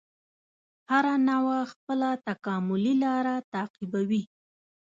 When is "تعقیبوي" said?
3.53-4.21